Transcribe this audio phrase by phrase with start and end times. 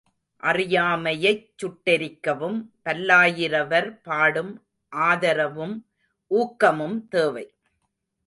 [0.43, 4.51] அறியாமையைச் சுட்டெரிக்கவும் பல்லாயிரவர் பாடும்,
[4.91, 5.75] ஆதரவும்,
[6.31, 7.45] ஊக்கமும் தேவை.